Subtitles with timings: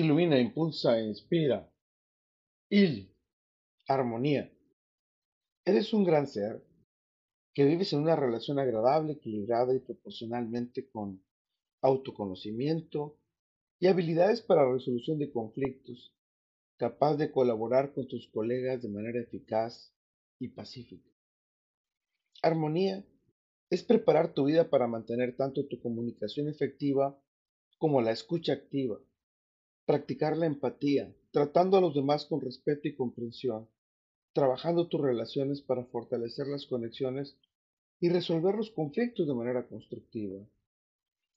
[0.00, 1.70] ilumina, impulsa e inspira.
[2.68, 3.14] Il,
[3.86, 4.52] armonía.
[5.64, 6.64] Eres un gran ser
[7.54, 11.22] que vives en una relación agradable, equilibrada y proporcionalmente con
[11.82, 13.18] autoconocimiento
[13.78, 16.14] y habilidades para resolución de conflictos,
[16.76, 19.94] capaz de colaborar con tus colegas de manera eficaz
[20.38, 21.08] y pacífica.
[22.42, 23.04] Armonía
[23.70, 27.18] es preparar tu vida para mantener tanto tu comunicación efectiva
[27.78, 28.98] como la escucha activa,
[29.90, 33.68] practicar la empatía, tratando a los demás con respeto y comprensión,
[34.32, 37.36] trabajando tus relaciones para fortalecer las conexiones
[37.98, 40.46] y resolver los conflictos de manera constructiva.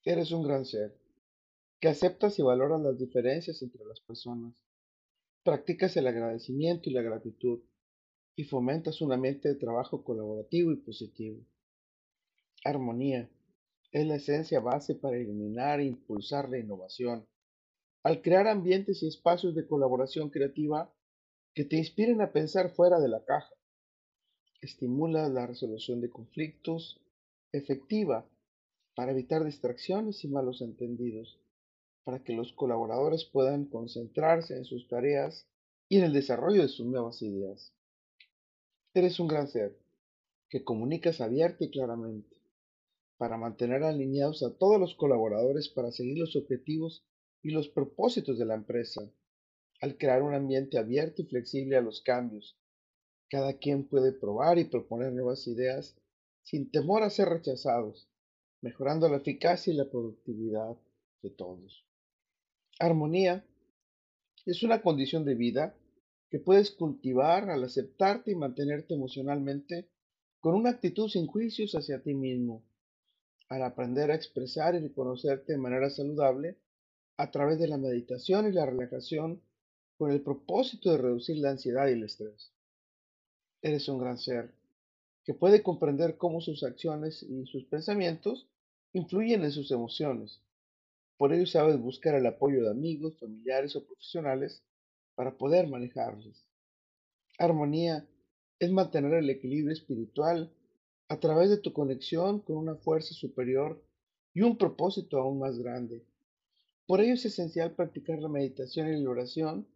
[0.04, 0.96] Eres un gran ser,
[1.80, 4.54] que aceptas y valoras las diferencias entre las personas,
[5.44, 7.60] practicas el agradecimiento y la gratitud,
[8.36, 11.44] y fomentas un ambiente de trabajo colaborativo y positivo.
[12.64, 13.32] Armonía
[13.92, 17.26] es la esencia base para eliminar e impulsar la innovación,
[18.04, 20.94] al crear ambientes y espacios de colaboración creativa
[21.54, 23.54] que te inspiren a pensar fuera de la caja.
[24.62, 27.00] Estimula la resolución de conflictos
[27.54, 28.28] efectiva
[28.96, 31.40] para evitar distracciones y malos entendidos,
[32.04, 35.48] para que los colaboradores puedan concentrarse en sus tareas
[35.88, 37.72] y en el desarrollo de sus nuevas ideas.
[38.94, 39.78] Eres un gran ser
[40.50, 42.36] que comunicas abierta y claramente
[43.18, 47.06] para mantener alineados a todos los colaboradores para seguir los objetivos
[47.44, 49.02] y los propósitos de la empresa.
[49.82, 52.58] Al crear un ambiente abierto y flexible a los cambios,
[53.30, 55.96] cada quien puede probar y proponer nuevas ideas
[56.42, 58.08] sin temor a ser rechazados,
[58.62, 60.78] mejorando la eficacia y la productividad
[61.22, 61.86] de todos.
[62.80, 63.46] Armonía
[64.46, 65.76] es una condición de vida
[66.30, 69.90] que puedes cultivar al aceptarte y mantenerte emocionalmente
[70.40, 72.64] con una actitud sin juicios hacia ti mismo,
[73.50, 76.58] al aprender a expresar y reconocerte de manera saludable
[77.24, 79.42] a través de la meditación y la relajación
[79.98, 82.52] con el propósito de reducir la ansiedad y el estrés.
[83.62, 84.54] Eres un gran ser
[85.24, 88.50] que puede comprender cómo sus acciones y sus pensamientos
[88.92, 90.42] influyen en sus emociones.
[91.16, 94.62] Por ello sabes buscar el apoyo de amigos, familiares o profesionales
[95.16, 96.46] para poder manejarlos.
[97.40, 98.06] Armonía
[98.60, 100.52] es mantener el equilibrio espiritual
[101.08, 103.82] a través de tu conexión con una fuerza superior
[104.34, 106.04] y un propósito aún más grande.
[106.86, 109.68] Por ello es esencial practicar la meditación y la oración,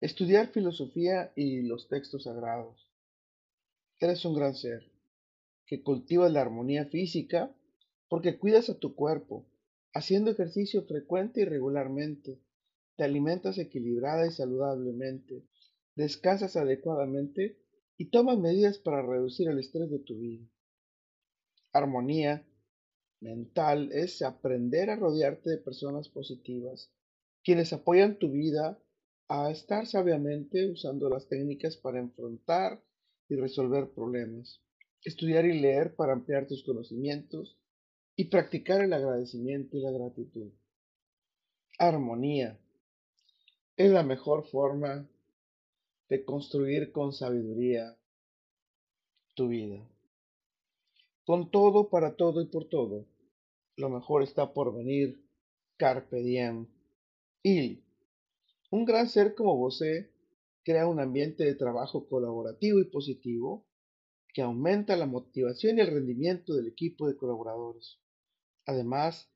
[0.00, 2.90] estudiar filosofía y los textos sagrados.
[3.98, 4.90] Eres un gran ser
[5.66, 7.54] que cultiva la armonía física
[8.08, 9.46] porque cuidas a tu cuerpo,
[9.94, 12.38] haciendo ejercicio frecuente y regularmente,
[12.96, 15.44] te alimentas equilibrada y saludablemente,
[15.96, 17.58] descansas adecuadamente
[17.96, 20.46] y tomas medidas para reducir el estrés de tu vida.
[21.72, 22.46] Armonía
[23.24, 26.92] mental es aprender a rodearte de personas positivas,
[27.42, 28.78] quienes apoyan tu vida
[29.28, 32.84] a estar sabiamente usando las técnicas para enfrentar
[33.28, 34.60] y resolver problemas,
[35.02, 37.58] estudiar y leer para ampliar tus conocimientos
[38.14, 40.52] y practicar el agradecimiento y la gratitud.
[41.78, 42.60] Armonía
[43.76, 45.08] es la mejor forma
[46.08, 47.96] de construir con sabiduría
[49.34, 49.88] tu vida.
[51.24, 53.06] Con todo, para todo y por todo,
[53.76, 55.22] lo mejor está por venir.
[55.76, 56.66] Carpe diem.
[57.42, 57.84] Il.
[58.70, 59.82] Un gran ser como vos
[60.62, 63.66] crea un ambiente de trabajo colaborativo y positivo
[64.32, 67.98] que aumenta la motivación y el rendimiento del equipo de colaboradores.
[68.66, 69.28] Además,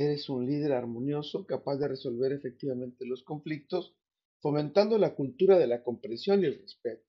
[0.00, 3.94] Eres un líder armonioso capaz de resolver efectivamente los conflictos,
[4.40, 7.04] fomentando la cultura de la comprensión y el respeto.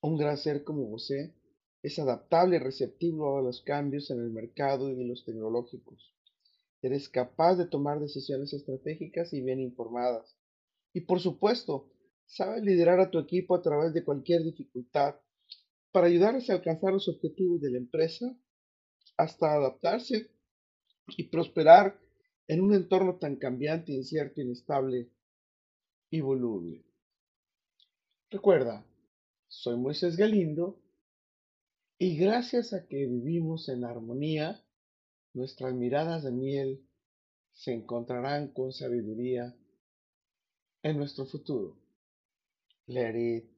[0.00, 1.34] Un gran ser como José
[1.84, 6.14] es adaptable y receptivo a los cambios en el mercado y en los tecnológicos.
[6.80, 10.34] Eres capaz de tomar decisiones estratégicas y bien informadas.
[10.94, 11.92] Y por supuesto,
[12.24, 15.16] sabes liderar a tu equipo a través de cualquier dificultad
[15.92, 18.34] para ayudarles a alcanzar los objetivos de la empresa
[19.18, 20.30] hasta adaptarse
[21.18, 22.00] y prosperar
[22.48, 25.10] en un entorno tan cambiante, incierto, inestable
[26.08, 26.82] y voluble.
[28.30, 28.86] Recuerda,
[29.48, 30.78] soy Moisés Galindo
[31.98, 34.64] y gracias a que vivimos en armonía,
[35.32, 36.86] nuestras miradas de miel
[37.52, 39.54] se encontrarán con sabiduría
[40.82, 41.78] en nuestro futuro.
[42.86, 43.53] Let